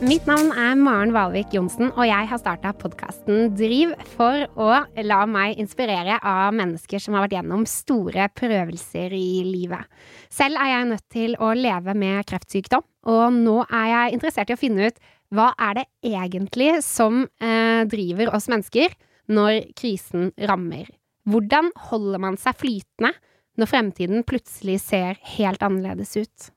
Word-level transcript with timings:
Mitt 0.00 0.24
navn 0.28 0.52
er 0.56 0.76
Maren 0.78 1.10
Valvik 1.12 1.52
Johnsen, 1.52 1.90
og 1.92 2.06
jeg 2.08 2.28
har 2.30 2.40
starta 2.40 2.70
podkasten 2.76 3.50
Driv 3.58 3.90
for 4.14 4.46
å 4.56 4.68
la 5.04 5.18
meg 5.28 5.58
inspirere 5.60 6.16
av 6.20 6.54
mennesker 6.56 7.02
som 7.02 7.16
har 7.16 7.26
vært 7.26 7.36
gjennom 7.36 7.66
store 7.68 8.28
prøvelser 8.36 9.12
i 9.16 9.42
livet. 9.44 9.84
Selv 10.32 10.60
er 10.62 10.70
jeg 10.70 10.88
nødt 10.92 11.06
til 11.12 11.36
å 11.42 11.50
leve 11.58 11.96
med 11.98 12.24
kreftsykdom, 12.30 12.86
og 13.12 13.24
nå 13.36 13.58
er 13.66 13.86
jeg 13.92 14.16
interessert 14.16 14.52
i 14.52 14.56
å 14.56 14.60
finne 14.60 14.88
ut 14.88 15.04
hva 15.34 15.50
er 15.68 15.80
det 15.80 15.86
egentlig 16.14 16.72
som 16.86 17.24
eh, 17.40 17.84
driver 17.90 18.32
oss 18.36 18.48
mennesker 18.52 18.96
når 19.28 19.72
krisen 19.76 20.30
rammer. 20.48 20.88
Hvordan 21.26 21.72
holder 21.90 22.22
man 22.22 22.40
seg 22.40 22.56
flytende 22.62 23.12
når 23.58 23.72
fremtiden 23.72 24.28
plutselig 24.28 24.80
ser 24.86 25.18
helt 25.36 25.64
annerledes 25.66 26.16
ut? 26.20 26.52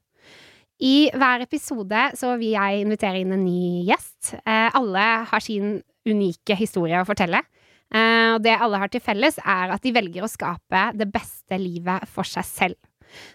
I 0.80 1.10
hver 1.12 1.44
episode 1.44 2.04
så 2.16 2.34
vil 2.40 2.56
jeg 2.56 2.84
invitere 2.86 3.20
inn 3.22 3.34
en 3.36 3.44
ny 3.44 3.86
gjest. 3.90 4.36
Eh, 4.40 4.68
alle 4.76 5.08
har 5.28 5.44
sin 5.44 5.80
unike 6.08 6.55
historie 6.60 7.02
å 7.02 7.08
fortelle. 7.08 7.42
Eh, 7.90 8.36
og 8.36 8.44
det 8.46 8.55
alle 8.55 8.80
har 8.80 8.92
til 8.92 9.04
felles, 9.04 9.40
er 9.44 9.74
at 9.76 9.84
de 9.84 9.96
velger 9.96 10.24
å 10.24 10.32
skape 10.32 10.92
det 10.96 11.10
beste 11.12 11.60
livet 11.60 12.08
for 12.12 12.28
seg 12.28 12.48
selv. 12.48 12.80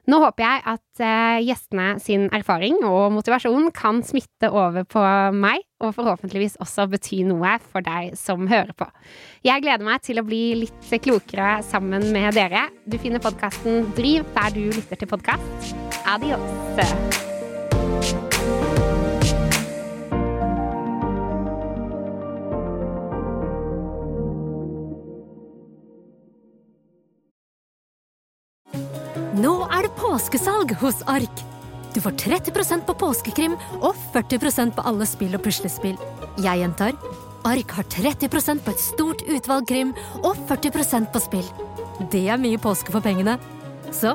Nå 0.07 0.21
håper 0.23 0.45
jeg 0.45 0.63
at 0.71 1.03
eh, 1.03 1.41
gjestene 1.49 1.87
sin 2.03 2.29
erfaring 2.37 2.79
og 2.87 3.11
motivasjon 3.17 3.73
kan 3.75 3.99
smitte 4.07 4.51
over 4.55 4.87
på 4.87 5.03
meg, 5.35 5.67
og 5.83 5.97
forhåpentligvis 5.97 6.57
også 6.63 6.87
bety 6.95 7.25
noe 7.29 7.57
for 7.67 7.85
deg 7.85 8.15
som 8.17 8.47
hører 8.49 8.73
på. 8.79 8.89
Jeg 9.45 9.67
gleder 9.67 9.85
meg 9.85 10.07
til 10.07 10.23
å 10.23 10.27
bli 10.27 10.45
litt 10.63 10.97
klokere 11.05 11.59
sammen 11.67 12.09
med 12.15 12.39
dere. 12.39 12.69
Du 12.87 12.97
finner 13.03 13.23
podkasten 13.25 13.91
Driv 13.99 14.25
der 14.39 14.57
du 14.57 14.65
lytter 14.71 15.03
til 15.03 15.11
podkast. 15.11 15.75
Adios! 16.07 17.34
Nå 29.35 29.51
er 29.67 29.83
det 29.83 29.97
påskesalg 29.99 30.77
hos 30.79 31.03
Ark! 31.11 31.41
Du 31.95 32.01
får 32.03 32.15
30% 32.19 32.85
på 32.87 32.95
påskekrim 32.99 33.57
og 33.81 33.95
40% 34.15 34.75
på 34.75 34.85
alle 34.87 35.07
spill 35.07 35.35
og 35.37 35.43
puslespill. 35.45 35.99
Jeg 36.43 36.63
gjentar 36.63 36.95
Ark 37.45 37.75
har 37.77 37.87
30% 37.93 38.63
på 38.65 38.73
et 38.73 38.83
stort 38.83 39.25
utvalg 39.27 39.67
krim 39.69 39.93
og 40.23 40.39
40% 40.49 41.11
på 41.13 41.23
spill. 41.23 41.51
Det 42.11 42.25
er 42.31 42.41
mye 42.41 42.59
påske 42.63 42.95
for 42.95 43.05
pengene. 43.05 43.37
Så 43.93 44.15